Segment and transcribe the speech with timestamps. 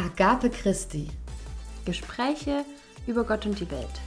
[0.00, 1.08] Agape Christi.
[1.84, 2.64] Gespräche
[3.08, 4.00] über Gott und die Welt.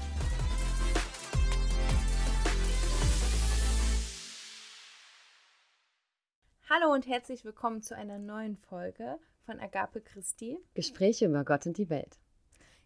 [6.69, 10.57] Hallo und herzlich willkommen zu einer neuen Folge von Agape Christi.
[10.75, 12.19] Gespräche über Gott und die Welt.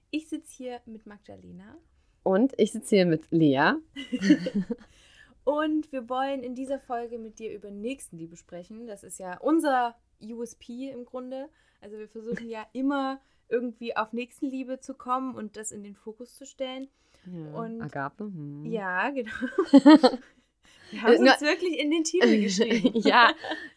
[0.09, 1.77] Ich sitze hier mit Magdalena.
[2.23, 3.73] Und ich sitze hier mit Lea.
[5.43, 8.87] und wir wollen in dieser Folge mit dir über Nächstenliebe sprechen.
[8.87, 11.49] Das ist ja unser USP im Grunde.
[11.85, 16.35] Also wir versuchen ja immer irgendwie auf Nächstenliebe zu kommen und das in den Fokus
[16.35, 16.87] zu stellen.
[17.27, 18.23] Ja, und Agape.
[18.23, 18.65] Hm.
[18.65, 19.31] Ja, genau.
[20.91, 22.91] Wir haben es uns wirklich in den Titel geschrieben.
[22.95, 23.33] ja,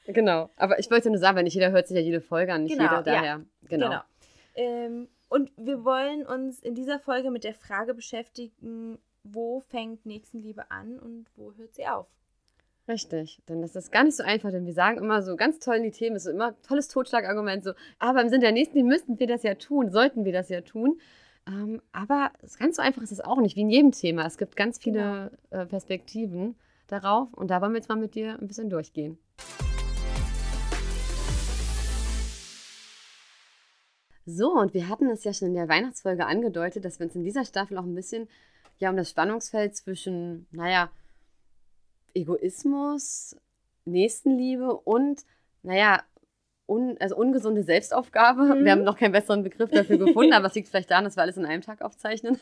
[0.07, 0.51] genau.
[0.57, 2.79] Aber ich wollte nur sagen, weil nicht jeder hört sich ja jede Folge an, nicht
[2.79, 3.03] Genau, jeder ja.
[3.03, 3.45] daher.
[3.69, 3.89] Genau.
[3.89, 4.01] Genau.
[4.55, 10.71] Ähm, und wir wollen uns in dieser Folge mit der Frage beschäftigen, wo fängt Nächstenliebe
[10.71, 12.07] an und wo hört sie auf?
[12.89, 15.77] Richtig, denn das ist gar nicht so einfach, denn wir sagen immer so ganz toll
[15.77, 19.19] in die Themen, ist immer ein tolles Totschlagargument, so, aber im Sinne der Nächsten, müssten
[19.19, 20.99] wir das ja tun, sollten wir das ja tun.
[21.47, 24.25] Ähm, aber ganz so einfach ist es auch nicht, wie in jedem Thema.
[24.25, 26.55] Es gibt ganz viele äh, Perspektiven
[26.87, 29.19] darauf und da wollen wir jetzt mal mit dir ein bisschen durchgehen.
[34.25, 37.25] So, und wir hatten es ja schon in der Weihnachtsfolge angedeutet, dass wir uns in
[37.25, 38.29] dieser Staffel auch ein bisschen
[38.79, 40.91] ja um das Spannungsfeld zwischen, naja,
[42.15, 43.37] Egoismus,
[43.85, 45.25] Nächstenliebe und,
[45.63, 46.03] naja,
[46.67, 48.43] un, also ungesunde Selbstaufgabe.
[48.43, 48.65] Mhm.
[48.65, 51.23] Wir haben noch keinen besseren Begriff dafür gefunden, aber es liegt vielleicht daran, dass wir
[51.23, 52.39] alles in einem Tag aufzeichnen.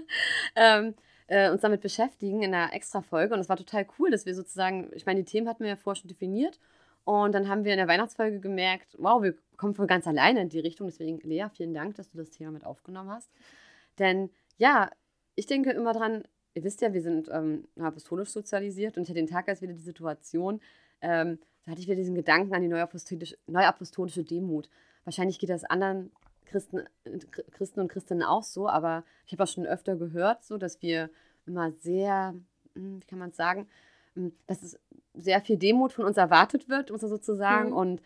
[0.56, 0.94] ähm,
[1.28, 3.34] äh, uns damit beschäftigen in einer extra Folge.
[3.34, 5.76] Und es war total cool, dass wir sozusagen, ich meine, die Themen hatten wir ja
[5.76, 6.58] vorher schon definiert.
[7.04, 10.48] Und dann haben wir in der Weihnachtsfolge gemerkt, wow, wir kommen von ganz alleine in
[10.48, 10.88] die Richtung.
[10.88, 13.30] Deswegen, Lea, vielen Dank, dass du das Thema mit aufgenommen hast.
[13.98, 14.90] Denn ja,
[15.34, 16.24] ich denke immer dran,
[16.58, 19.72] ihr wisst ja, wir sind ähm, apostolisch sozialisiert und ich hatte den Tag erst wieder
[19.72, 20.60] die Situation,
[21.00, 24.68] ähm, da hatte ich wieder diesen Gedanken an die neuapostolische, neuapostolische Demut.
[25.04, 26.10] Wahrscheinlich geht das anderen
[26.46, 26.82] Christen,
[27.52, 31.10] Christen und Christinnen auch so, aber ich habe auch schon öfter gehört, so, dass wir
[31.46, 32.34] immer sehr,
[32.74, 33.68] hm, wie kann man es sagen,
[34.14, 34.78] hm, dass es
[35.14, 37.76] sehr viel Demut von uns erwartet wird, muss man sozusagen, Mhm.
[37.76, 38.02] und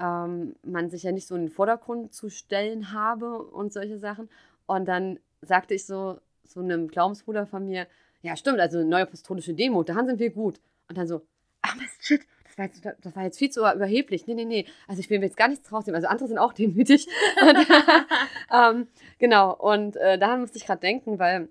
[0.00, 4.28] ähm, man sich ja nicht so in den Vordergrund zu stellen habe und solche Sachen.
[4.66, 7.86] Und dann sagte ich so zu einem Glaubensbruder von mir,
[8.22, 10.60] ja stimmt, also neuapostolische Demut, daran sind wir gut.
[10.88, 11.22] Und dann so,
[11.62, 14.26] ach Mist, shit, das war, jetzt, das war jetzt viel zu überheblich.
[14.26, 15.96] Nee, nee, nee, also ich will mir jetzt gar nichts rausnehmen.
[15.96, 17.06] Also andere sind auch demütig.
[17.40, 17.66] Und,
[18.52, 18.88] ähm,
[19.18, 21.48] genau, und äh, daran musste ich gerade denken, weil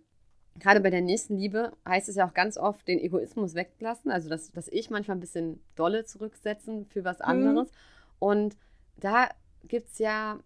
[0.60, 4.30] gerade bei der nächsten Liebe heißt es ja auch ganz oft, den Egoismus weglassen, also
[4.30, 7.70] das, das Ich manchmal ein bisschen dolle zurücksetzen für was anderes.
[8.20, 8.56] Und
[8.98, 9.30] da
[9.68, 10.40] gibt es ja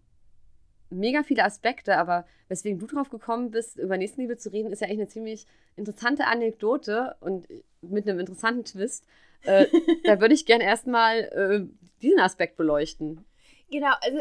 [0.90, 4.86] mega viele Aspekte, aber weswegen du drauf gekommen bist, über Nächstenliebe zu reden, ist ja
[4.86, 7.46] eigentlich eine ziemlich interessante Anekdote und
[7.82, 9.06] mit einem interessanten Twist.
[9.42, 9.66] Äh,
[10.04, 11.66] da würde ich gerne erstmal äh,
[12.02, 13.24] diesen Aspekt beleuchten.
[13.70, 14.18] Genau, also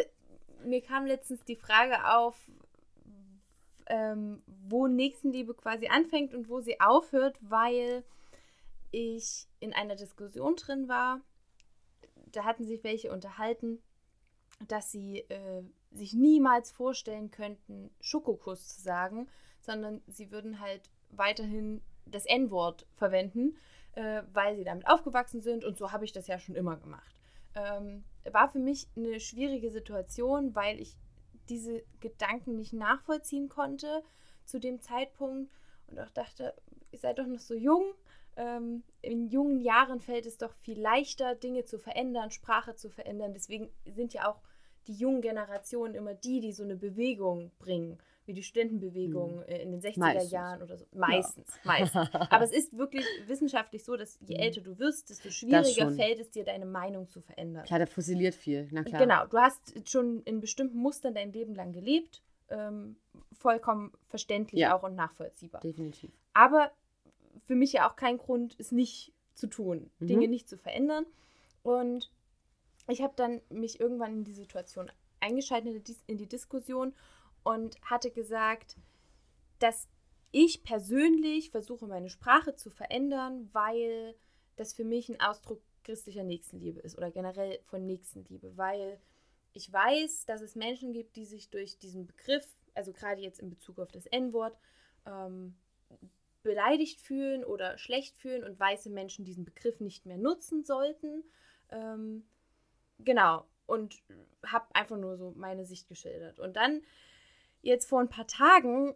[0.65, 2.35] mir kam letztens die Frage auf,
[3.87, 8.03] ähm, wo Nächstenliebe quasi anfängt und wo sie aufhört, weil
[8.91, 11.21] ich in einer Diskussion drin war.
[12.31, 13.79] Da hatten sich welche unterhalten,
[14.67, 19.27] dass sie äh, sich niemals vorstellen könnten, Schokokuss zu sagen,
[19.61, 23.57] sondern sie würden halt weiterhin das N-Wort verwenden,
[23.93, 27.15] äh, weil sie damit aufgewachsen sind und so habe ich das ja schon immer gemacht.
[27.55, 30.95] Ähm, war für mich eine schwierige Situation, weil ich
[31.49, 34.03] diese Gedanken nicht nachvollziehen konnte
[34.45, 35.51] zu dem Zeitpunkt
[35.87, 36.53] und auch dachte,
[36.91, 37.93] ihr seid doch noch so jung.
[38.37, 43.33] Ähm, in jungen Jahren fällt es doch viel leichter, Dinge zu verändern, Sprache zu verändern.
[43.33, 44.41] Deswegen sind ja auch
[44.85, 49.71] die jungen Generationen immer die, die so eine Bewegung bringen, wie die Studentenbewegung äh, in
[49.71, 50.31] den 60er Meistens.
[50.31, 50.85] Jahren oder so.
[50.93, 52.09] Meistens, meistens.
[52.13, 54.41] Aber es ist wirklich wissenschaftlich so, dass je Mhm.
[54.43, 57.65] älter du wirst, desto schwieriger fällt es dir, deine Meinung zu verändern.
[57.65, 59.01] Klar, der fossiliert viel, na klar.
[59.01, 62.21] Genau, du hast schon in bestimmten Mustern dein Leben lang gelebt.
[62.49, 62.95] Ähm,
[63.37, 64.75] vollkommen verständlich Ja.
[64.77, 65.59] auch und nachvollziehbar.
[65.61, 66.11] Definitiv.
[66.33, 66.71] Aber
[67.47, 70.07] für mich ja auch kein Grund, es nicht zu tun, Mhm.
[70.07, 71.05] Dinge nicht zu verändern.
[71.63, 72.11] Und
[72.89, 76.93] ich habe dann mich irgendwann in die Situation eingeschaltet, in die, Diskussion
[77.43, 78.77] und hatte gesagt,
[79.59, 79.87] dass
[80.31, 84.15] ich persönlich versuche, meine Sprache zu verändern, weil
[84.57, 88.99] das für mich ein Ausdruck christlicher Nächstenliebe ist oder generell von Nächstenliebe, weil
[89.53, 92.45] ich weiß, dass es Menschen gibt, die sich durch diesen Begriff,
[92.75, 94.57] also gerade jetzt in Bezug auf das N-Wort,
[95.05, 95.55] ähm,
[96.47, 101.25] beleidigt fühlen oder schlecht fühlen und weiße Menschen diesen Begriff nicht mehr nutzen sollten.
[101.69, 102.25] Ähm,
[102.99, 103.45] genau.
[103.65, 104.01] Und
[104.45, 106.39] habe einfach nur so meine Sicht geschildert.
[106.39, 106.83] Und dann,
[107.61, 108.95] jetzt vor ein paar Tagen,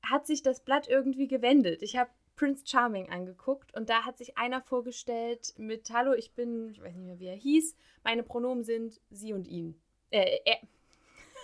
[0.00, 1.82] hat sich das Blatt irgendwie gewendet.
[1.82, 6.70] Ich habe Prince Charming angeguckt und da hat sich einer vorgestellt mit Hallo, ich bin,
[6.70, 7.74] ich weiß nicht mehr, wie er hieß,
[8.04, 9.80] meine Pronomen sind sie und ihn.
[10.10, 10.58] Äh, er.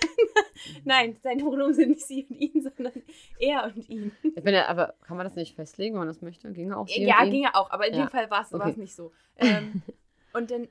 [0.84, 2.92] Nein, seine Pronomen sind nicht sie und ihn, sondern
[3.38, 4.16] er und ihn.
[4.22, 6.52] Ich bin ja, aber kann man das nicht festlegen, wenn man das möchte?
[6.52, 7.32] Ginge auch sie Ja, und ihn?
[7.32, 8.04] ginge auch, aber in Ja.
[8.04, 8.74] dem Fall war es Okay.
[8.76, 9.12] nicht so.
[9.36, 9.82] Ähm,
[10.32, 10.68] und dann,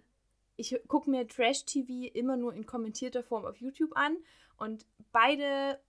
[0.58, 4.18] ich gucke mir Trash-TV immer nur in kommentierter Form auf YouTube an
[4.58, 5.80] und beide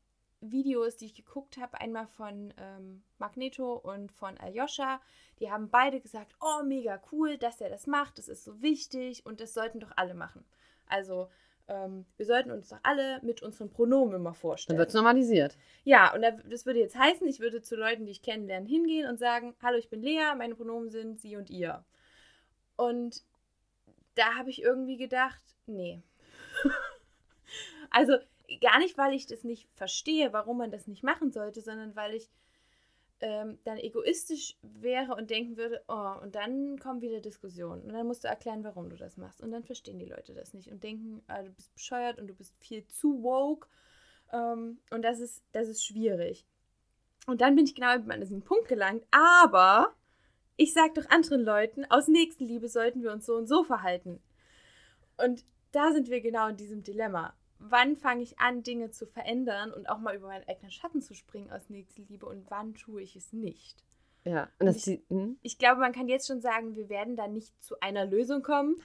[0.41, 5.01] Videos, die ich geguckt habe, einmal von ähm, Magneto und von Aljoscha,
[5.39, 9.27] die haben beide gesagt, oh, mega cool, dass er das macht, das ist so wichtig
[9.27, 10.45] und das sollten doch alle machen.
[10.87, 11.29] Also,
[11.71, 14.79] ähm, wir sollten uns doch alle mit unseren Pronomen immer Dann vorstellen.
[14.79, 15.57] wird es normalisiert.
[15.85, 19.09] Ja, und da- das würde jetzt heißen, ich würde zu Leuten, die ich kennenlerne, hingehen
[19.09, 21.85] und sagen, hallo, ich bin Lea, meine Pronomen sind sie und ihr.
[22.77, 23.23] Und
[24.17, 26.03] da habe ich irgendwie gedacht, nee.
[27.91, 28.15] also
[28.61, 32.15] gar nicht, weil ich das nicht verstehe, warum man das nicht machen sollte, sondern weil
[32.15, 32.29] ich
[33.21, 37.83] ähm, dann egoistisch wäre und denken würde, oh, und dann kommen wieder Diskussionen.
[37.83, 39.41] Und dann musst du erklären, warum du das machst.
[39.41, 42.35] Und dann verstehen die Leute das nicht und denken, ah, du bist bescheuert und du
[42.35, 43.69] bist viel zu woke.
[44.33, 46.47] Ähm, und das ist, das ist schwierig.
[47.27, 49.05] Und dann bin ich genau an diesen Punkt gelangt.
[49.11, 49.95] Aber
[50.57, 54.21] ich sage doch anderen Leuten, aus Nächstenliebe sollten wir uns so und so verhalten.
[55.17, 57.35] Und da sind wir genau in diesem Dilemma.
[57.63, 61.13] Wann fange ich an, Dinge zu verändern und auch mal über meinen eigenen Schatten zu
[61.15, 63.85] springen aus Nächstenliebe und wann tue ich es nicht?
[64.25, 64.49] Ja.
[64.59, 65.39] Und das Ich- die, hm?
[65.43, 68.83] Ich glaube, man kann jetzt schon sagen, wir werden da nicht zu einer Lösung kommen,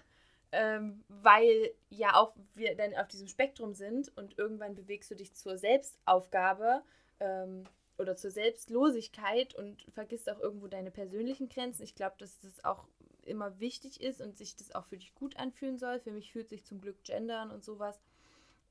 [0.52, 5.34] ähm, weil ja auch wir dann auf diesem Spektrum sind und irgendwann bewegst du dich
[5.34, 6.84] zur Selbstaufgabe
[7.22, 7.64] ähm,
[7.98, 11.84] oder zur Selbstlosigkeit und vergisst auch irgendwo deine persönlichen Grenzen.
[11.84, 12.88] Ich glaube, dass das auch
[13.24, 16.00] immer wichtig ist und sich das auch für dich gut anfühlen soll.
[16.00, 18.00] Für mich fühlt sich zum Glück Gendern und sowas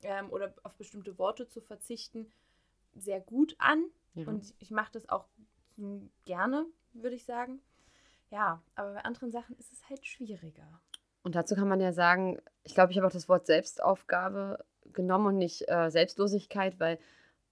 [0.05, 2.31] ähm, oder auf bestimmte Worte zu verzichten
[2.95, 3.85] sehr gut an.
[4.13, 4.27] ja.
[4.27, 5.25] Und ich mache das auch
[6.25, 7.59] gerne, würde ich sagen.
[8.31, 10.67] Ja, aber bei anderen Sachen ist es halt schwieriger.
[11.23, 14.63] Und dazu kann man ja sagen, ich glaube, ich habe auch das Wort Selbstaufgabe
[14.93, 16.99] genommen und nicht äh, Selbstlosigkeit, weil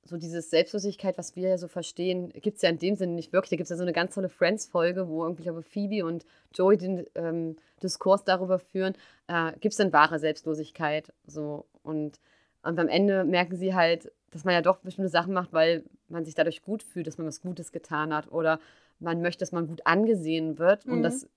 [0.06, 3.32] so dieses Selbstlosigkeit, was wir ja so verstehen, gibt es ja in dem Sinne nicht
[3.32, 3.52] wirklich.
[3.52, 6.78] Da gibt es ja so eine ganz tolle Friends-Folge, wo irgendwie, glaube Phoebe und Joey
[6.78, 8.96] den ähm, Diskurs darüber führen,
[9.28, 11.14] äh, gibt es denn wahre Selbstlosigkeit?
[11.26, 12.20] So und,
[12.64, 16.26] und am Ende merken sie halt, dass man ja doch bestimmte Sachen macht, weil man
[16.26, 18.60] sich dadurch gut fühlt, dass man was Gutes getan hat oder
[19.00, 21.04] man möchte, dass man gut angesehen wird und Mhm.
[21.04, 21.28] das,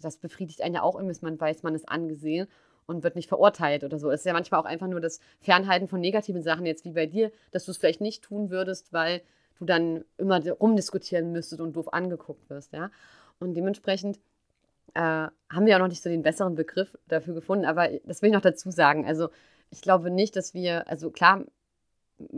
[0.00, 2.48] das befriedigt einen ja auch irgendwie, dass man weiß, man ist angesehen
[2.86, 4.10] und wird nicht verurteilt oder so.
[4.10, 7.06] Es ist ja manchmal auch einfach nur das Fernhalten von negativen Sachen, jetzt wie bei
[7.06, 9.20] dir, dass du es vielleicht nicht tun würdest, weil
[9.58, 12.90] du dann immer rumdiskutieren müsstest und doof angeguckt wirst, ja.
[13.40, 14.18] Und dementsprechend
[14.94, 18.28] äh, haben wir auch noch nicht so den besseren Begriff dafür gefunden, aber das will
[18.30, 19.06] ich noch dazu sagen.
[19.06, 19.28] Also
[19.70, 21.44] ich glaube nicht, dass wir, also klar,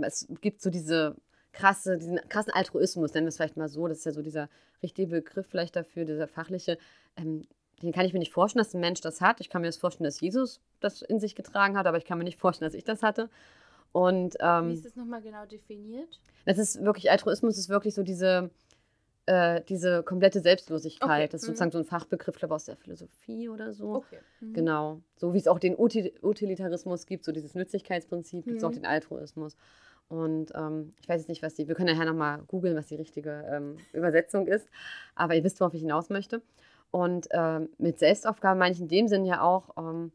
[0.03, 1.17] es gibt so diese
[1.53, 4.49] krasse, diesen krassen Altruismus, nennen wir es vielleicht mal so, das ist ja so dieser
[4.83, 6.79] richtige Begriff vielleicht dafür, dieser fachliche,
[7.17, 7.47] ähm,
[7.83, 9.41] den kann ich mir nicht vorstellen, dass ein Mensch das hat.
[9.41, 12.19] Ich kann mir das vorstellen, dass Jesus das in sich getragen hat, aber ich kann
[12.19, 13.31] mir nicht vorstellen, dass ich das hatte.
[13.93, 16.21] Und Wie ähm, ist das nochmal genau definiert?
[16.45, 18.51] das ist wirklich, Altruismus ist wirklich so diese,
[19.31, 21.09] äh, diese komplette Selbstlosigkeit.
[21.09, 21.53] Okay, Das ist mhm.
[21.53, 23.95] sozusagen so ein Fachbegriff, glaube ich, aus der Philosophie oder so.
[23.97, 24.19] Okay.
[24.41, 24.53] Mhm.
[24.55, 25.01] Genau.
[25.17, 28.75] So wie es auch den Uti Utilitarismus gibt, so dieses Nützlichkeitsprinzip, gibt es auch Mhm.
[28.75, 29.57] den Altruismus.
[30.09, 32.97] Und ähm, ich weiß jetzt nicht, was die, wir können nachher nochmal googeln, was die
[32.97, 34.69] richtige ähm, Übersetzung ist,
[35.15, 36.43] aber ihr wisst, worauf ich hinaus möchte.
[36.91, 40.11] Und ähm, mit Selbstaufgabe meine ich in dem Sinn ja auch, ähm,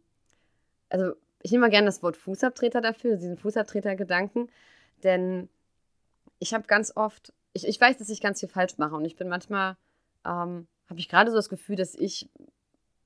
[0.90, 4.50] also ich nehme mal gerne das Wort Fußabtreter dafür, diesen Fußabtreter-Gedanken,
[5.04, 5.48] denn
[6.40, 9.16] ich habe ganz oft, ich, ich weiß, dass ich ganz viel falsch mache und ich
[9.16, 9.78] bin manchmal,
[10.26, 12.30] ähm, habe ich gerade so das Gefühl, dass ich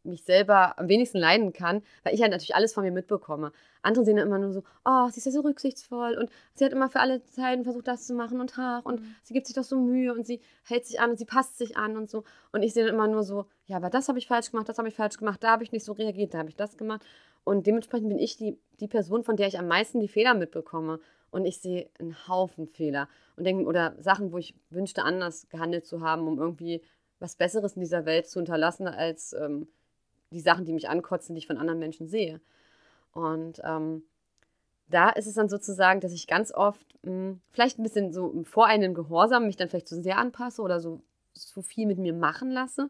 [0.04, 3.52] mich selber am wenigsten leiden kann, weil ich halt natürlich alles von mir mitbekomme.
[3.82, 6.72] Andere sehen dann immer nur so, oh, sie ist ja so rücksichtsvoll und sie hat
[6.72, 9.16] immer für alle Zeiten versucht, das zu machen und ach, und Mhm.
[9.24, 11.78] sie gibt sich doch so Mühe und sie hält sich an und sie passt sich
[11.78, 12.24] an und so.
[12.52, 14.78] Und ich sehe dann immer nur so, ja, aber das habe ich falsch gemacht, das
[14.80, 17.06] habe ich falsch gemacht, da habe ich nicht so reagiert, da habe ich das gemacht.
[17.44, 21.00] Und dementsprechend bin ich die, die Person, von der ich am meisten die Fehler mitbekomme.
[21.32, 25.86] Und ich sehe einen Haufen Fehler und denke, oder Sachen, wo ich wünschte, anders gehandelt
[25.86, 26.82] zu haben, um irgendwie
[27.20, 29.68] was Besseres in dieser Welt zu hinterlassen, als ähm,
[30.32, 32.40] die Sachen, die mich ankotzen, die ich von anderen Menschen sehe.
[33.14, 34.04] Und ähm,
[34.88, 38.46] da ist es dann sozusagen, dass ich ganz oft mh, vielleicht ein bisschen so im
[38.46, 41.02] voreinen Gehorsam mich dann vielleicht zu sehr anpasse oder so,
[41.34, 42.90] so viel mit mir machen lasse.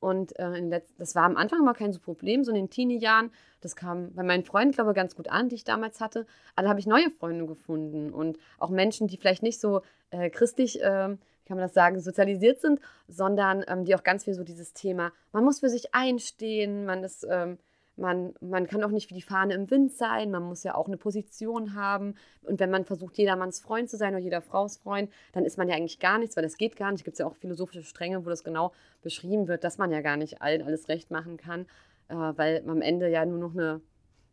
[0.00, 3.30] Und äh, das war am Anfang mal kein so Problem, so in den Teenie-Jahren.
[3.60, 6.26] Das kam bei meinen Freunden, glaube ich, ganz gut an, die ich damals hatte.
[6.54, 10.30] Aber da habe ich neue Freunde gefunden und auch Menschen, die vielleicht nicht so äh,
[10.30, 14.44] christlich, äh, kann man das sagen, sozialisiert sind, sondern ähm, die auch ganz viel so
[14.44, 17.58] dieses Thema, man muss für sich einstehen, man ist, ähm,
[17.96, 20.86] man, man kann auch nicht wie die Fahne im Wind sein, man muss ja auch
[20.86, 22.14] eine Position haben.
[22.42, 25.68] Und wenn man versucht, jedermanns Freund zu sein oder jeder Frau's Freund, dann ist man
[25.68, 27.00] ja eigentlich gar nichts, weil das geht gar nicht.
[27.00, 28.72] Es gibt ja auch philosophische Stränge, wo das genau
[29.02, 31.62] beschrieben wird, dass man ja gar nicht allen alles recht machen kann,
[32.08, 33.80] äh, weil am Ende ja nur noch eine,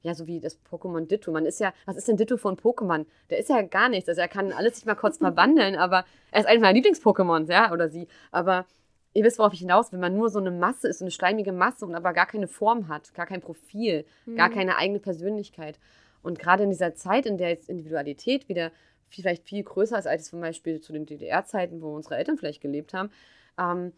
[0.01, 1.31] ja, so wie das Pokémon Ditto.
[1.31, 3.05] Man ist ja, was ist denn Ditto von Pokémon?
[3.29, 4.09] Der ist ja gar nichts.
[4.09, 7.71] Also er kann alles sich mal kurz verwandeln, aber er ist eines meiner Lieblings-Pokémons, ja,
[7.71, 8.07] oder sie.
[8.31, 8.65] Aber
[9.13, 11.11] ihr wisst, worauf ich hinaus will, wenn man nur so eine Masse ist, so eine
[11.11, 14.35] schleimige Masse und aber gar keine Form hat, gar kein Profil, mhm.
[14.35, 15.79] gar keine eigene Persönlichkeit.
[16.21, 18.71] Und gerade in dieser Zeit, in der jetzt Individualität wieder
[19.05, 22.93] vielleicht viel größer ist, als zum Beispiel zu den DDR-Zeiten, wo unsere Eltern vielleicht gelebt
[22.93, 23.11] haben,
[23.59, 23.91] ähm,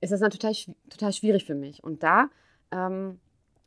[0.00, 0.52] ist das dann total,
[0.90, 1.82] total schwierig für mich.
[1.82, 2.28] Und da
[2.70, 3.18] ähm,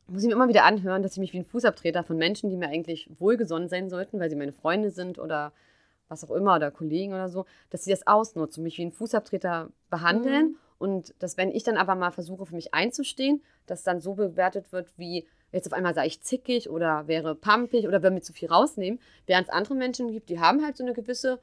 [0.06, 2.56] muss ich mir immer wieder anhören, dass ich mich wie ein Fußabtreter von Menschen, die
[2.56, 5.52] mir eigentlich wohlgesonnen sein sollten, weil sie meine Freunde sind oder
[6.08, 9.70] was auch immer oder Kollegen oder so, dass sie das ausnutzen mich wie ein Fußabtreter
[9.90, 10.50] behandeln.
[10.50, 10.56] Mhm.
[10.78, 14.72] Und dass, wenn ich dann aber mal versuche, für mich einzustehen, dass dann so bewertet
[14.72, 18.32] wird, wie jetzt auf einmal sei ich zickig oder wäre pampig oder will mir zu
[18.32, 21.38] viel rausnehmen, während es andere Menschen gibt, die haben halt so eine gewisse,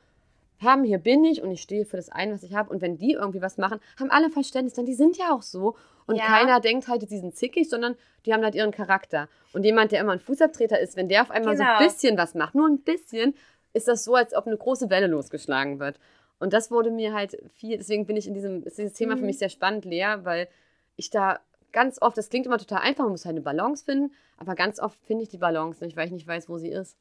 [0.61, 2.69] haben, hier bin ich und ich stehe für das ein, was ich habe.
[2.69, 5.75] Und wenn die irgendwie was machen, haben alle Verständnis, denn die sind ja auch so.
[6.05, 6.25] Und ja.
[6.25, 9.29] keiner denkt halt, die sind zickig, sondern die haben halt ihren Charakter.
[9.53, 11.65] Und jemand, der immer ein Fußabtreter ist, wenn der auf einmal genau.
[11.65, 13.35] so ein bisschen was macht, nur ein bisschen,
[13.73, 15.99] ist das so, als ob eine große Welle losgeschlagen wird.
[16.39, 19.19] Und das wurde mir halt viel, deswegen bin ich in diesem, ist dieses Thema mhm.
[19.19, 20.47] für mich sehr spannend, Lea, weil
[20.95, 21.39] ich da
[21.71, 24.79] ganz oft, das klingt immer total einfach, man muss halt eine Balance finden, aber ganz
[24.79, 26.97] oft finde ich die Balance nicht, weil ich nicht weiß, wo sie ist.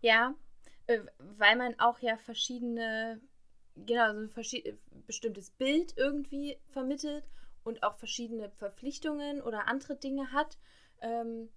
[0.00, 0.34] Ja,
[0.86, 3.20] äh, weil man auch ja verschiedene,
[3.76, 7.24] genau, so ein verschied bestimmtes Bild irgendwie vermittelt
[7.64, 10.58] und auch verschiedene Verpflichtungen oder andere Dinge hat.
[11.00, 11.48] Ähm,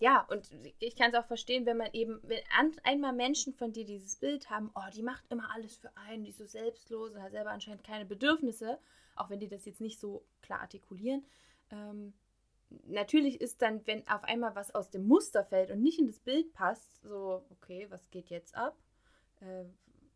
[0.00, 2.40] ja, und ich kann es auch verstehen, wenn man eben, wenn
[2.82, 6.30] einmal Menschen von dir dieses Bild haben, oh, die macht immer alles für einen, die
[6.30, 8.78] ist so selbstlos und hat selber anscheinend keine Bedürfnisse,
[9.14, 11.24] auch wenn die das jetzt nicht so klar artikulieren.
[11.70, 12.12] Ähm,
[12.86, 16.18] natürlich ist dann, wenn auf einmal was aus dem Muster fällt und nicht in das
[16.18, 18.76] Bild passt, so, okay, was geht jetzt ab?
[19.40, 19.64] Äh,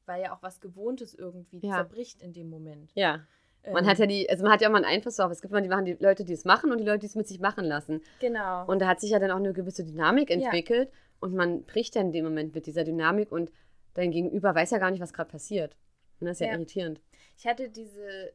[0.07, 1.75] weil ja auch was Gewohntes irgendwie ja.
[1.75, 2.91] zerbricht in dem Moment.
[2.95, 3.27] Ja.
[3.73, 5.33] Man hat ja die, also man hat ja auch mal einen Einfluss darauf.
[5.33, 7.15] Es gibt mal die, machen die Leute, die es machen und die Leute, die es
[7.15, 8.03] mit sich machen lassen.
[8.21, 8.67] Genau.
[8.67, 10.99] Und da hat sich ja dann auch eine gewisse Dynamik entwickelt ja.
[11.21, 13.53] und man bricht ja in dem Moment mit dieser Dynamik und
[13.95, 15.77] dein Gegenüber weiß ja gar nicht, was gerade passiert.
[16.21, 17.01] Und das ist ja, ja, irritierend.
[17.37, 18.33] Ich hatte diese,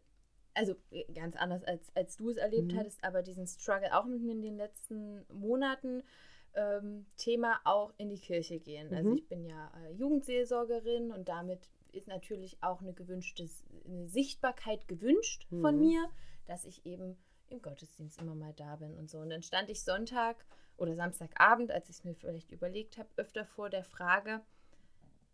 [0.54, 0.76] also
[1.14, 2.78] ganz anders als, als du es erlebt mhm.
[2.78, 6.04] hattest, aber diesen Struggle auch mit mir in den letzten Monaten.
[6.56, 8.88] Ähm, Thema auch in die Kirche gehen.
[8.92, 8.98] Also mhm.
[9.00, 13.48] Also ich bin ja äh, Jugendseelsorgerin und damit ist natürlich auch eine gewünschte
[13.86, 15.62] eine Sichtbarkeit gewünscht mhm.
[15.62, 16.10] von mir,
[16.46, 17.18] dass ich eben
[17.50, 19.20] im Gottesdienst immer mal da bin und so.
[19.20, 20.46] Und dann stand ich Sonntag
[20.78, 24.42] oder Samstagabend, als ich es mir vielleicht überlegt habe, öfter vor der Frage,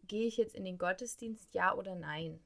[0.08, 2.40] gehe ich jetzt in den Gottesdienst, ja oder nein?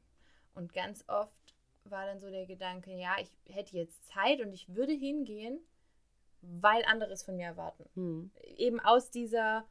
[0.53, 1.55] Und ganz oft
[1.85, 5.59] war dann so der Gedanke, ja, ich hätte jetzt Zeit und ich würde hingehen,
[6.41, 7.89] weil andere es von mir erwarten.
[7.95, 8.31] Mhm.
[8.57, 9.65] Eben aus dieser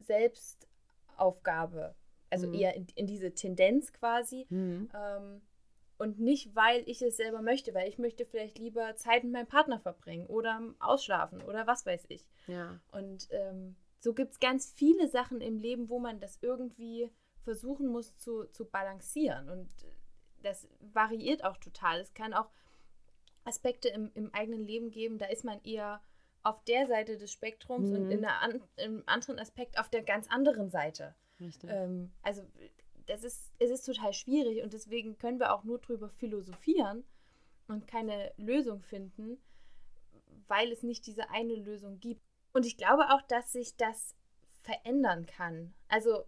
[0.00, 1.94] Selbstaufgabe
[2.30, 2.54] also mhm.
[2.54, 4.46] eher in, in, diese Tendenz quasi.
[4.50, 4.90] Mhm.
[4.94, 5.42] Ähm,
[5.98, 9.48] und nicht, weil ich es selber möchte, weil ich möchte vielleicht lieber Zeit mit meinem
[9.48, 12.24] Partner verbringen oder ausschlafen oder was weiß ich.
[12.46, 12.78] Ja.
[12.92, 17.10] Und ähm, so gibt es ganz viele Sachen im Leben, wo man das irgendwie
[17.42, 19.48] versuchen muss zu, zu balancieren.
[19.48, 19.68] Und
[20.42, 22.00] das variiert auch total.
[22.00, 22.50] Es kann auch
[23.44, 26.00] Aspekte im, im eigenen Leben geben, da ist man eher
[26.42, 27.96] auf der Seite des Spektrums mhm.
[27.96, 31.14] und in einer an, im anderen Aspekt auf der ganz anderen Seite.
[31.70, 32.42] Ähm, also
[33.06, 37.04] das ist, es ist total schwierig und deswegen können wir auch nur drüber philosophieren
[37.66, 39.38] und keine Lösung finden,
[40.46, 42.22] weil es nicht diese eine Lösung gibt.
[42.52, 44.14] Und ich glaube auch, dass sich das
[44.62, 45.74] verändern kann.
[45.88, 46.24] Also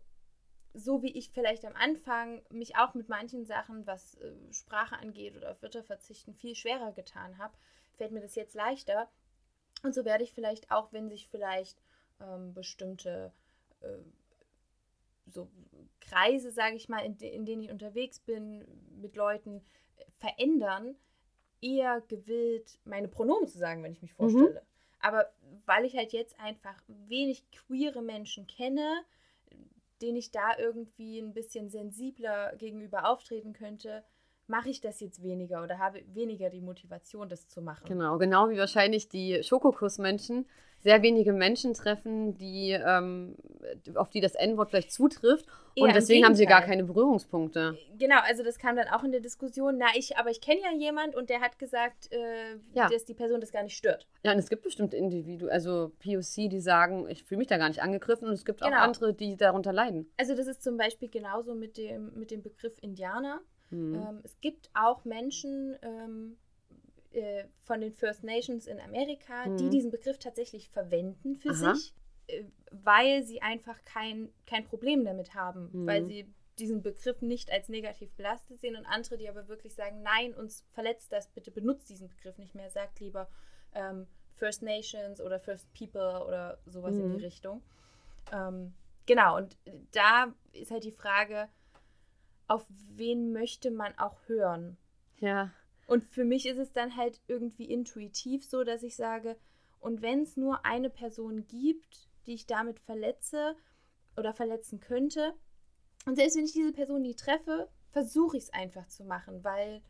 [0.72, 5.36] so wie ich vielleicht am Anfang mich auch mit manchen Sachen, was äh, Sprache angeht
[5.36, 7.56] oder auf Wörter verzichten, viel schwerer getan habe,
[7.96, 9.10] fällt mir das jetzt leichter.
[9.82, 11.82] Und so werde ich vielleicht auch, wenn sich vielleicht
[12.20, 13.32] ähm, bestimmte
[13.80, 13.98] äh,
[15.26, 15.50] so
[16.00, 18.64] Kreise, sage ich mal, in, de in, denen ich unterwegs bin,
[19.00, 19.62] mit Leuten
[19.96, 20.96] äh, verändern,
[21.60, 24.16] eher gewillt, meine Pronomen zu sagen, wenn ich mich mhm.
[24.16, 24.60] vorstelle.
[24.60, 24.66] Mhm.
[25.00, 25.32] Aber
[25.66, 29.04] weil ich halt jetzt einfach wenig queere Menschen kenne,
[30.02, 34.04] denen ich da irgendwie ein bisschen sensibler gegenüber auftreten könnte,
[34.46, 37.84] mache ich das jetzt weniger oder habe weniger die Motivation, das zu machen.
[37.86, 40.46] Genau, genau wie wahrscheinlich die Schokokuss-Menschen
[40.82, 43.36] sehr wenige Menschen treffen, die, ähm,
[43.94, 45.46] auf die das N-Wort vielleicht zutrifft.
[45.76, 47.78] Und deswegen haben sie gar keine Berührungspunkte.
[47.98, 49.76] Genau, also das kam dann auch in der Diskussion.
[49.78, 52.88] Na, ich, aber ich kenne ja jemand und der hat gesagt, äh, ja.
[52.88, 54.06] dass die Person das gar nicht stört.
[54.24, 57.68] Ja, und es gibt bestimmt Individuen, also POC, die sagen, ich fühle mich da gar
[57.68, 58.76] nicht angegriffen und es gibt genau.
[58.76, 60.10] auch andere, die darunter leiden.
[60.16, 63.40] Also das ist zum Beispiel genauso mit dem, mit dem Begriff Indianer.
[63.70, 63.94] Mhm.
[63.94, 66.36] Ähm, es gibt auch Menschen, ähm,
[67.12, 69.56] äh, von den First Nations in Amerika, mhm.
[69.56, 71.74] die diesen Begriff tatsächlich verwenden für Aha.
[71.74, 71.94] sich,
[72.28, 75.86] äh, weil sie einfach kein, kein Problem damit haben, mhm.
[75.86, 80.02] weil sie diesen Begriff nicht als negativ belastet sehen und andere, die aber wirklich sagen,
[80.02, 83.28] nein, uns verletzt das, bitte benutzt diesen Begriff nicht mehr, sagt lieber
[83.74, 87.00] ähm, First Nations oder First People oder sowas mhm.
[87.00, 87.24] in die mhm.
[87.24, 87.62] Richtung.
[88.32, 88.74] Ähm,
[89.06, 89.56] genau, und
[89.92, 91.48] da ist halt die Frage,
[92.46, 94.76] auf wen möchte man auch hören?
[95.18, 95.52] Ja.
[95.90, 99.36] Und für mich ist es dann halt irgendwie intuitiv so, dass ich sage,
[99.80, 103.56] und wenn es nur eine Person gibt, die ich damit verletze
[104.16, 105.34] oder verletzen könnte,
[106.06, 109.82] und selbst wenn ich diese Person nie treffe, versuche ich es einfach zu machen, weil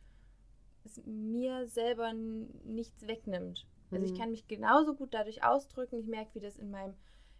[0.85, 3.67] es mir selber nichts wegnimmt.
[3.91, 4.17] Also ich mhm.
[4.17, 5.99] kann mich genauso gut dadurch ausdrücken.
[5.99, 6.95] Ich merke, wie das in meinem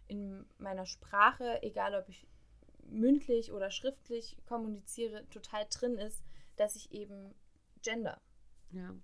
[0.06, 2.28] in meiner Sprache, egal ob ich
[2.84, 6.22] mündlich oder schriftlich kommuniziere, total drin ist,
[6.54, 7.34] dass ich eben
[7.82, 8.20] gender.
[8.72, 8.94] Ja.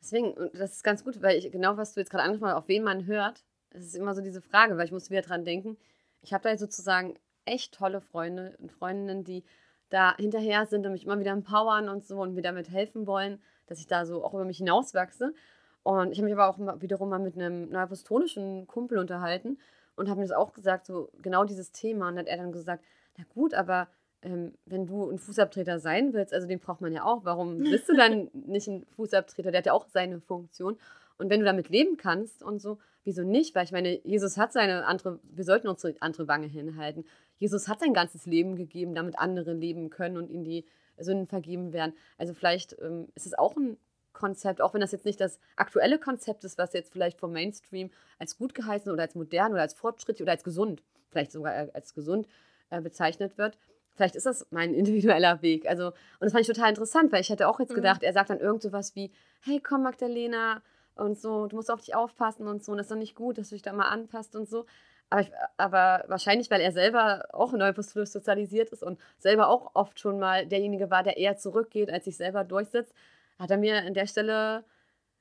[0.00, 2.68] Deswegen, das ist ganz gut, weil ich genau, was du jetzt gerade angesprochen hast, auf
[2.68, 5.76] wen man hört, es ist immer so diese Frage, weil ich muss wieder dran denken.
[6.22, 9.44] Ich habe da jetzt sozusagen echt tolle Freunde und Freundinnen, die
[9.90, 13.40] da hinterher sind und mich immer wieder empowern und so und mir damit helfen wollen,
[13.66, 15.34] dass ich da so auch über mich hinauswachse.
[15.82, 19.58] Und ich habe mich aber auch wiederum mal mit einem neuapostolischen Kumpel unterhalten
[19.96, 22.08] und habe mir das auch gesagt, so genau dieses Thema.
[22.08, 22.84] Und hat er dann gesagt,
[23.16, 23.88] na gut, aber
[24.22, 27.88] ähm, wenn du ein Fußabtreter sein willst, also den braucht man ja auch, warum bist
[27.88, 29.50] du dann nicht ein Fußabtreter?
[29.50, 30.78] Der hat ja auch seine Funktion.
[31.18, 33.54] Und wenn du damit leben kannst und so, wieso nicht?
[33.54, 37.04] Weil ich meine, Jesus hat seine andere, wir sollten unsere andere Wange hinhalten.
[37.36, 40.64] Jesus hat sein ganzes Leben gegeben, damit andere leben können und ihnen die
[40.98, 41.94] Sünden vergeben werden.
[42.18, 43.76] Also vielleicht ähm, ist es auch ein
[44.12, 47.90] Konzept, auch wenn das jetzt nicht das aktuelle Konzept ist, was jetzt vielleicht vom Mainstream
[48.18, 51.70] als gut geheißen oder als modern oder als fortschrittlich oder als gesund, vielleicht sogar äh,
[51.72, 52.26] als gesund
[52.70, 53.56] äh, bezeichnet wird
[54.00, 55.68] vielleicht ist das mein individueller Weg.
[55.68, 57.76] Also, und das fand ich total interessant, weil ich hätte auch jetzt mhm.
[57.76, 58.06] gedacht, mhm.
[58.06, 59.10] er sagt dann irgend sowas wie,
[59.42, 60.62] hey, komm Magdalena
[60.94, 63.38] und so, du musst auf dich aufpassen und so, und das ist doch nicht gut,
[63.38, 64.64] dass du dich da mal anpasst und so.
[65.10, 69.98] Aber, ich, aber wahrscheinlich, weil er selber auch neuapostolisch sozialisiert ist und selber auch oft
[69.98, 72.94] schon mal derjenige war, der eher zurückgeht, als sich selber durchsetzt,
[73.38, 74.64] hat er mir an der Stelle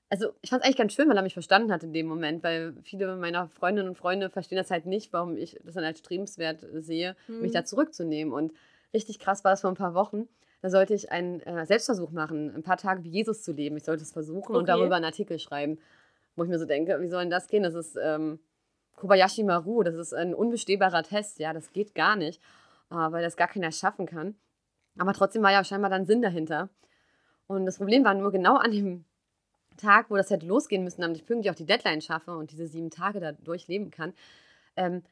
[0.10, 2.44] also ich fand es eigentlich ganz schön, weil er mich verstanden hat in dem Moment,
[2.44, 6.00] weil viele meiner Freundinnen und Freunde verstehen das halt nicht, warum ich das dann als
[6.00, 7.42] strebenswert sehe, mhm.
[7.42, 8.34] mich da zurückzunehmen.
[8.34, 8.52] Und
[8.94, 10.28] richtig krass war es vor ein paar Wochen.
[10.62, 13.78] Da sollte ich einen äh, Selbstversuch machen, ein paar Tage wie Jesus zu leben.
[13.78, 14.60] Ich sollte es versuchen okay.
[14.60, 15.80] und darüber einen Artikel schreiben,
[16.36, 17.64] wo ich mir so denke, wie soll denn das gehen?
[17.64, 18.40] Das ist ähm,
[18.98, 22.42] Kobayashi Maru, das ist ein unbestehbarer Test, ja, das geht gar nicht,
[22.92, 24.36] äh, weil das gar keiner schaffen kann.
[24.98, 26.70] Aber trotzdem war ja scheinbar dann Sinn dahinter.
[27.48, 29.06] Und das Problem war nur genau an dem
[29.78, 32.68] Tag, wo das hätte losgehen müssen, damit ich pünktlich auch die Deadline schaffe und diese
[32.68, 34.14] sieben Tage da durchleben kann,
[34.76, 35.04] ähm,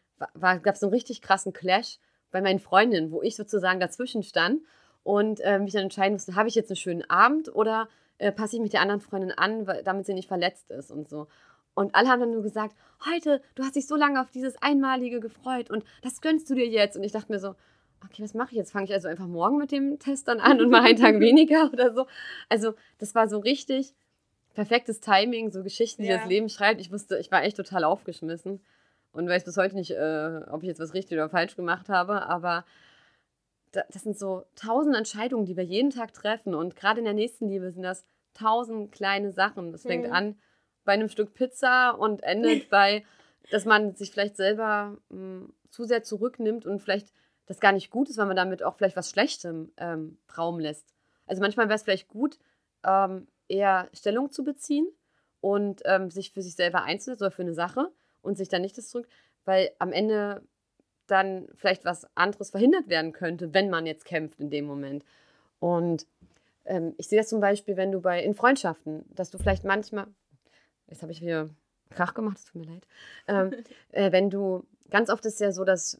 [0.42, 2.00] gab es so einen richtig krassen Clash
[2.38, 4.62] bei meinen Freundinnen, wo ich sozusagen dazwischen stand
[5.04, 8.56] und äh, mich dann entscheiden musste, habe ich jetzt einen schönen Abend oder äh, passe
[8.56, 11.28] ich mich der anderen Freundin an, weil, damit sie nicht verletzt ist und so.
[11.74, 15.20] Und alle haben dann nur gesagt, heute, du hast dich so lange auf dieses Einmalige
[15.20, 16.98] gefreut und das gönnst du dir jetzt.
[16.98, 17.56] Und ich dachte mir so,
[18.04, 18.72] okay, was mache ich jetzt?
[18.72, 21.72] Fange ich also einfach morgen mit dem Test dann an und mache einen Tag weniger
[21.72, 22.06] oder so?
[22.50, 23.96] Also das war so richtig
[24.54, 26.18] perfektes Timing, so Geschichten, die ja.
[26.18, 26.82] das Leben schreibt.
[26.82, 28.60] Ich wusste, ich war echt total aufgeschmissen
[29.18, 32.24] und weiß bis heute nicht, äh, ob ich jetzt was richtig oder falsch gemacht habe,
[32.24, 32.66] aber
[33.72, 37.48] das sind so tausend Entscheidungen, die wir jeden Tag treffen und gerade in der nächsten
[37.50, 39.72] Liebe sind das tausend kleine Sachen.
[39.72, 40.14] Das fängt mhm.
[40.14, 40.36] an
[40.86, 43.04] bei einem Stück Pizza und endet bei,
[43.52, 47.12] dass man sich vielleicht selber mh, hm, zu sehr zurücknimmt und vielleicht
[47.46, 50.94] das gar nicht gut ist, weil man damit auch vielleicht was Schlechtem ähm, Raum lässt.
[51.26, 52.40] Also manchmal wäre es vielleicht gut,
[52.86, 54.88] ähm, eher Stellung zu beziehen
[55.42, 57.92] und ähm, sich für sich selber einzusetzen oder für eine Sache
[58.28, 59.08] und sich dann nicht das zurück,
[59.46, 60.44] weil am Ende
[61.08, 65.06] dann vielleicht was anderes verhindert werden könnte, wenn man jetzt kämpft in dem Moment.
[65.60, 66.06] Und
[66.66, 70.08] ähm, ich sehe das zum Beispiel, wenn du bei in Freundschaften, dass du vielleicht manchmal,
[70.88, 71.50] jetzt habe ich wieder
[71.90, 72.88] Krach gemacht, es tut mir leid,
[73.28, 73.54] ähm,
[73.92, 75.98] äh, wenn du, ganz oft ist es ja so, dass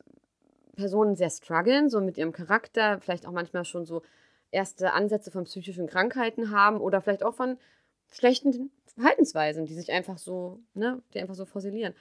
[0.76, 4.04] Personen sehr strugglen, so mit ihrem Charakter, vielleicht auch manchmal schon so
[4.52, 7.58] erste Ansätze von psychischen Krankheiten haben oder vielleicht auch von
[8.12, 11.94] schlechten Verhaltensweisen, die sich einfach so, ne, die einfach so fossilieren.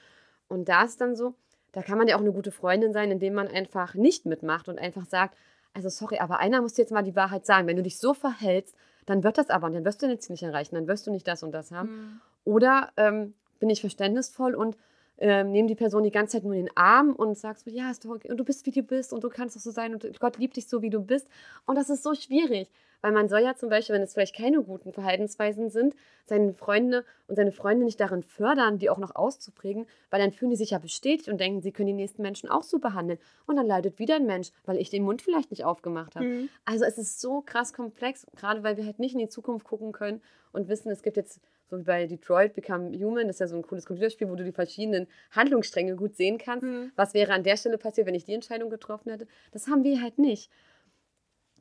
[0.49, 1.35] Und da ist dann so,
[1.73, 4.79] da kann man ja auch eine gute Freundin sein, indem man einfach nicht mitmacht und
[4.79, 5.37] einfach sagt,
[5.75, 7.67] also sorry, aber einer muss dir jetzt mal die Wahrheit sagen.
[7.67, 10.43] Wenn du dich so verhältst, dann wird das aber und dann wirst du nichts nicht
[10.43, 11.91] erreichen, dann wirst du nicht das und das haben.
[11.91, 12.21] Mhm.
[12.45, 14.79] Oder ähm, bin ich verständnisvoll und
[15.19, 18.05] ähm, nehme die Person die ganze Zeit nur in den Arm und sagst ja, ist
[18.05, 18.31] doch okay.
[18.31, 20.57] und du bist, wie du bist und du kannst doch so sein und Gott liebt
[20.57, 21.29] dich so, wie du bist.
[21.67, 22.71] Und das ist so schwierig,
[23.07, 27.05] weil man soll ja zum Beispiel, wenn es vielleicht keine guten Verhaltensweisen sind, seine Freunde
[27.29, 30.71] und seine Freunde nicht darin fördern, die auch noch auszuprägen, weil dann fühlen die sich
[30.71, 33.21] ja bestätigt und denken, sie können die nächsten Menschen auch so behandeln.
[33.47, 36.25] Und dann leidet wieder ein Mensch, weil ich den Mund vielleicht nicht aufgemacht habe.
[36.25, 36.49] Mhm.
[36.65, 39.93] Also es ist so krass komplex, gerade weil wir halt nicht in die Zukunft gucken
[39.93, 41.41] können und wissen, es gibt jetzt
[41.71, 44.43] so wie bei Detroit Become Human, das ist ja so ein cooles Computerspiel, wo du
[44.43, 46.67] die verschiedenen Handlungsstränge gut sehen kannst.
[46.67, 46.91] Mhm.
[46.97, 49.29] Was wäre an der Stelle passiert, wenn ich die Entscheidung getroffen hätte?
[49.53, 50.51] Das haben wir halt nicht.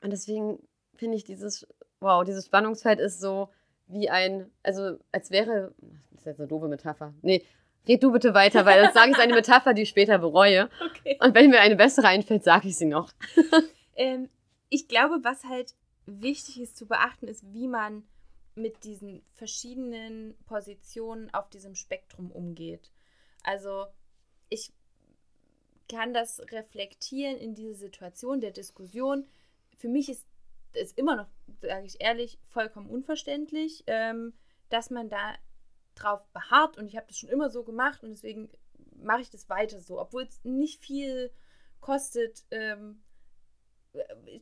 [0.02, 0.58] Und deswegen
[0.96, 1.68] finde ich dieses,
[2.00, 3.50] wow, dieses Spannungsfeld ist so
[3.88, 5.74] wie ein, also als wäre,
[6.12, 7.14] das ist jetzt eine doofe Metapher.
[7.22, 7.46] Nee,
[7.88, 10.70] red du bitte weiter, weil das sage ich eine Metapher, die ich später bereue.
[10.84, 11.18] Okay.
[11.22, 13.12] Und wenn mir eine bessere einfällt, sage ich sie noch.
[13.98, 14.30] Ähm,
[14.68, 15.74] ich glaube, was halt
[16.06, 18.04] wichtig ist zu beachten, ist, wie man
[18.56, 22.92] mit diesen verschiedenen Positionen auf diesem Spektrum umgeht.
[23.42, 23.86] Also
[24.50, 24.74] ich
[25.90, 29.26] kann das reflektieren in diese Situation der Diskussion.
[29.78, 30.26] Für mich ist
[30.78, 31.28] es immer noch,
[31.62, 34.34] sage ich ehrlich, vollkommen unverständlich, ähm,
[34.70, 35.36] dass man da
[35.96, 38.50] drauf beharrt und ich habe das schon immer so gemacht und deswegen
[38.98, 41.32] mache ich das weiter so, obwohl es nicht viel
[41.80, 42.46] kostet.
[42.52, 43.02] Ähm,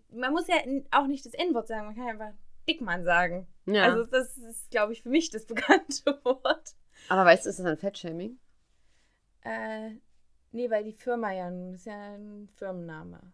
[0.09, 0.55] man muss ja
[0.91, 2.33] auch nicht das N-Wort sagen, man kann einfach
[2.67, 3.47] Dickmann sagen.
[3.65, 3.83] Ja.
[3.83, 6.75] Also das ist, glaube ich, für mich das bekannte Wort.
[7.09, 8.39] Aber weißt du, ist das ein Fettshaming?
[9.41, 9.91] Äh,
[10.51, 13.33] nee, weil die Firma ja, das ist ja ein Firmenname.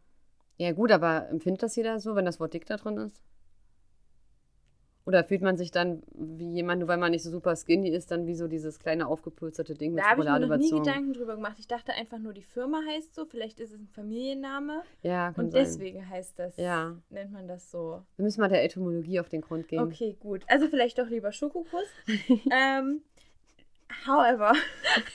[0.60, 3.22] Ja, gut, aber empfindet das jeder so, wenn das Wort dick da drin ist?
[5.06, 8.12] Oder fühlt man sich dann wie jemand, nur weil man nicht so super skinny ist,
[8.12, 10.68] dann wie so dieses kleine aufgepulsterte Ding mit Da habe ich mir Schokolade noch nie
[10.68, 10.84] überzogen?
[10.84, 11.56] Gedanken drüber gemacht.
[11.58, 15.46] Ich dachte einfach nur, die Firma heißt so, vielleicht ist es ein Familienname Ja, kann
[15.46, 15.64] und sein.
[15.64, 16.96] deswegen heißt das, Ja.
[17.10, 18.04] nennt man das so.
[18.18, 19.80] Wir müssen mal der Etymologie auf den Grund gehen.
[19.80, 20.44] Okay, gut.
[20.48, 21.88] Also vielleicht doch lieber Schokokuss.
[22.52, 23.02] ähm,
[24.06, 24.54] however,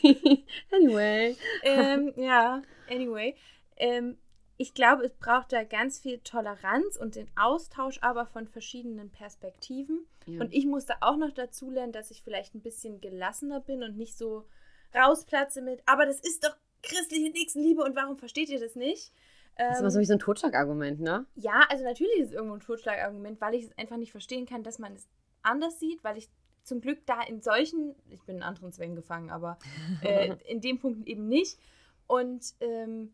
[0.73, 1.37] anyway.
[1.63, 3.37] ähm, ja, anyway.
[3.77, 4.17] Ähm,
[4.65, 10.07] ich glaube, es braucht da ganz viel Toleranz und den Austausch aber von verschiedenen Perspektiven.
[10.25, 10.41] Ja.
[10.41, 13.99] Und ich musste auch noch dazu lernen, dass ich vielleicht ein bisschen gelassener bin und
[13.99, 14.47] nicht so
[14.95, 19.13] rausplatze mit, aber das ist doch christliche Nächstenliebe und warum versteht ihr das nicht?
[19.55, 21.27] das ist Ähm, immer so wie so ein Totschlagargument, ne?
[21.35, 24.63] ja, also natürlich ist es irgendwo ein Totschlagargument, weil ich es einfach nicht verstehen kann,
[24.63, 25.07] dass man es
[25.43, 26.31] anders sieht, weil ich
[26.63, 29.59] zum Glück da in solchen, ich bin in anderen Zwängen gefangen, aber
[30.01, 31.59] äh, in dem Punkt eben nicht.
[32.07, 33.13] Und ähm,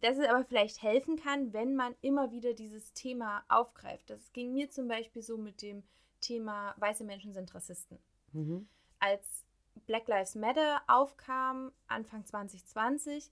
[0.00, 4.10] dass es aber vielleicht helfen kann, wenn man immer wieder dieses Thema aufgreift.
[4.10, 5.82] Das ging mir zum Beispiel so mit dem
[6.20, 7.98] Thema weiße Menschen sind Rassisten.
[8.32, 8.68] Mhm.
[8.98, 9.44] Als
[9.86, 13.30] Black Lives Matter aufkam, Anfang 2020,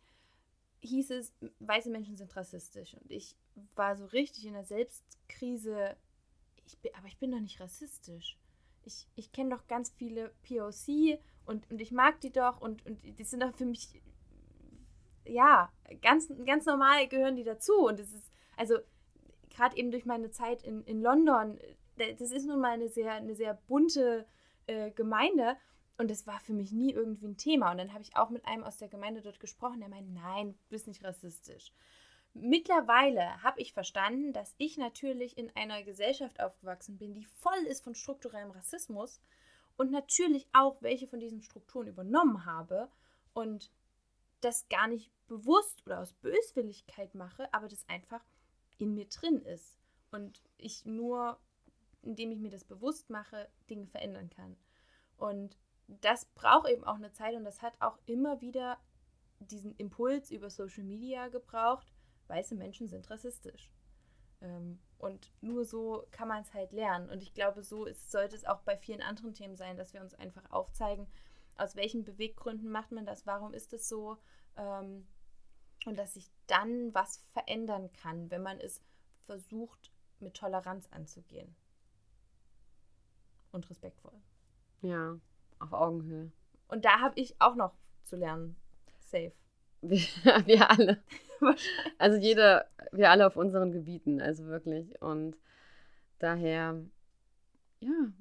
[0.80, 2.94] hieß es, weiße Menschen sind rassistisch.
[2.94, 3.36] Und ich
[3.74, 5.96] war so richtig in der Selbstkrise.
[6.66, 8.38] Ich bin, aber ich bin doch nicht rassistisch.
[8.84, 13.02] Ich, ich kenne doch ganz viele POC und, und ich mag die doch und, und
[13.02, 13.88] die sind doch für mich,
[15.28, 17.86] ja, ganz, ganz normal gehören die dazu.
[17.86, 18.78] Und es ist, also
[19.50, 21.58] gerade eben durch meine Zeit in, in London,
[21.96, 24.26] das ist nun mal eine sehr, eine sehr bunte
[24.66, 25.56] äh, Gemeinde.
[25.96, 27.72] Und das war für mich nie irgendwie ein Thema.
[27.72, 30.52] Und dann habe ich auch mit einem aus der Gemeinde dort gesprochen, der meinte, nein,
[30.52, 31.72] du bist nicht rassistisch.
[32.34, 37.82] Mittlerweile habe ich verstanden, dass ich natürlich in einer Gesellschaft aufgewachsen bin, die voll ist
[37.82, 39.20] von strukturellem Rassismus
[39.76, 42.88] und natürlich auch welche von diesen Strukturen übernommen habe
[43.32, 43.72] und
[44.40, 48.24] das gar nicht bewusst oder aus Böswilligkeit mache, aber das einfach
[48.78, 49.78] in mir drin ist
[50.10, 51.38] und ich nur,
[52.02, 54.56] indem ich mir das bewusst mache, Dinge verändern kann.
[55.16, 58.78] Und das braucht eben auch eine Zeit und das hat auch immer wieder
[59.40, 61.92] diesen Impuls über Social Media gebraucht.
[62.28, 63.70] Weiße Menschen sind rassistisch.
[64.40, 67.08] Ähm, und nur so kann man es halt lernen.
[67.08, 70.00] Und ich glaube, so ist, sollte es auch bei vielen anderen Themen sein, dass wir
[70.00, 71.06] uns einfach aufzeigen,
[71.58, 74.16] aus welchen Beweggründen macht man das, warum ist es so.
[74.56, 75.06] Ähm,
[75.86, 78.82] und dass sich dann was verändern kann, wenn man es
[79.26, 81.54] versucht, mit Toleranz anzugehen.
[83.52, 84.20] Und respektvoll.
[84.82, 85.18] Ja,
[85.58, 86.30] auf Augenhöhe.
[86.68, 88.56] Und da habe ich auch noch zu lernen.
[89.00, 89.32] Safe.
[89.80, 90.00] Wir,
[90.46, 91.02] wir alle.
[91.98, 95.00] Also jeder, wir alle auf unseren Gebieten, also wirklich.
[95.00, 95.36] Und
[96.18, 96.84] daher,
[97.80, 98.12] ja,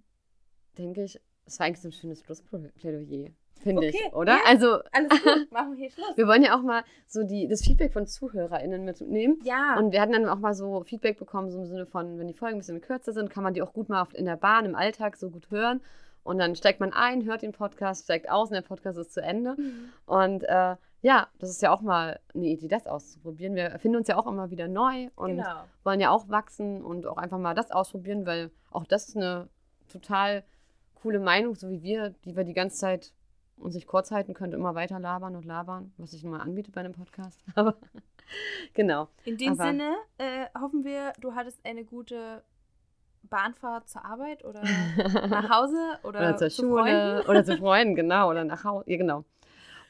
[0.77, 3.31] denke ich, es war eigentlich so ein schönes Schlussplädoyer,
[3.61, 4.33] finde Okay, ich, oder?
[4.33, 4.39] ja.
[4.45, 6.15] Also, Alles gut, machen wir hier Schluss.
[6.15, 9.39] wir wollen ja auch mal so die, das Feedback von ZuhörerInnen mitnehmen.
[9.43, 12.27] Ja, Und wir hatten dann auch mal so Feedback bekommen, so im Sinne von, wenn
[12.27, 14.65] die Folgen ein bisschen kürzer sind, kann man die auch gut mal in der Bahn,
[14.65, 15.81] im Alltag so gut hören.
[16.23, 19.21] Und dann steigt man ein, hört den Podcast, steigt aus und der Podcast ist zu
[19.21, 19.55] Ende.
[19.57, 19.89] Mhm.
[20.05, 23.55] Und äh, ja, das ist ja auch mal eine Idee, das auszuprobieren.
[23.55, 25.63] Wir erfinden uns ja auch immer wieder neu und genau.
[25.85, 29.47] wollen ja auch wachsen und auch einfach mal das ausprobieren, weil auch das ist eine
[29.87, 30.43] total
[31.07, 33.13] coole Meinung, so wie wir, die wir die ganze Zeit
[33.55, 36.75] uns nicht kurz halten können, immer weiter labern und labern, was sich nun mal anbietet
[36.75, 37.39] bei einem Podcast.
[37.55, 37.77] Aber
[38.73, 39.07] genau.
[39.23, 42.43] In dem Aber- Sinne äh, hoffen wir, du hattest eine gute
[43.23, 44.61] Bahnfahrt zur Arbeit oder
[45.29, 47.21] nach Hause oder, Oder zur zu Schule Freunden.
[47.29, 49.23] oder zu Freunden, genau, oder nach Hause, ja, genau.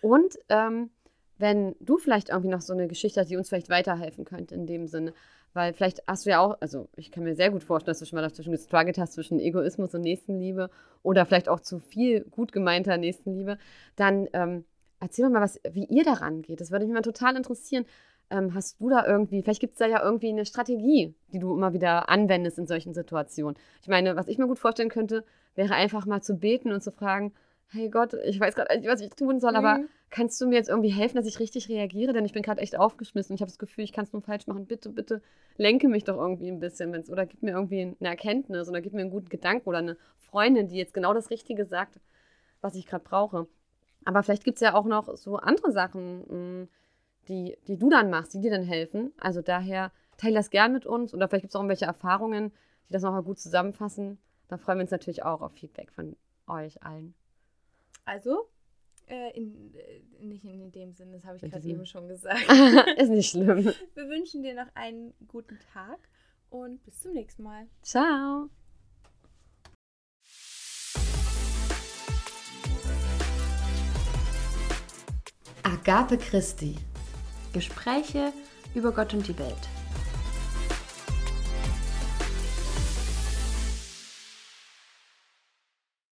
[0.01, 0.91] Und ähm,
[1.39, 4.67] wenn du vielleicht irgendwie noch so eine Geschichte hast, die uns vielleicht weiterhelfen könnte in
[4.67, 5.13] dem Sinne,
[5.57, 8.05] weil vielleicht hast du ja auch, also ich kann mir sehr gut vorstellen, dass du
[8.05, 10.69] schon mal dazwischen gestruggelt hast zwischen Egoismus und Nächstenliebe
[11.03, 13.57] oder vielleicht auch zu viel gut gemeinter Nächstenliebe,
[13.95, 14.63] dann ähm,
[14.99, 16.61] erzähl doch mal was, wie ihr daran geht.
[16.61, 17.85] Das würde mich mal total interessieren.
[18.29, 21.53] ähm, hast du da irgendwie, vielleicht gibt es da ja irgendwie eine Strategie, die du
[21.53, 23.57] immer wieder anwendest in solchen Situationen.
[23.81, 25.23] Ich meine, was ich mir gut vorstellen könnte,
[25.55, 27.33] wäre einfach mal zu beten und zu fragen,
[27.69, 29.58] hey Gott, ich weiß gerade nicht, was ich tun soll, mhm.
[29.58, 32.13] aber kannst du mir jetzt irgendwie helfen, dass ich richtig reagiere?
[32.13, 33.36] Denn ich bin gerade echt aufgeschmissen.
[33.36, 34.65] Ich habe das Gefühl, ich kann es nur falsch machen.
[34.65, 35.21] Bitte, bitte
[35.58, 36.93] lenke mich doch irgendwie ein bisschen.
[36.93, 39.97] Wenn's, oder gib mir irgendwie eine Erkenntnis oder gib mir einen guten Gedanken oder eine
[40.17, 41.99] Freundin, die jetzt genau das Richtige sagt,
[42.62, 43.47] was ich gerade brauche.
[44.06, 46.67] Aber vielleicht gibt es ja auch noch so andere Sachen, hm,
[47.27, 49.12] die, die du dann machst, die dir dann helfen.
[49.19, 52.53] Also daher teile das gern mit uns oder vielleicht gibt es auch irgendwelche Erfahrungen,
[52.88, 54.17] die das nochmal gut zusammenfassen.
[54.47, 56.15] Da freuen wir uns natürlich auch auf Feedback von
[56.47, 57.13] euch allen.
[58.07, 58.47] Also,
[59.07, 62.41] äh, in, äh, nicht in dem Sinne, das habe ich gerade eben schon gesagt.
[62.97, 63.65] Ist nicht schlimm.
[63.65, 65.99] Wir wünschen dir noch einen guten Tag
[66.49, 67.67] und bis zum nächsten Mal.
[67.81, 68.49] Ciao.
[75.63, 76.77] Agape Christi.
[77.51, 78.31] Gespräche
[78.73, 79.76] über Gott und die Welt.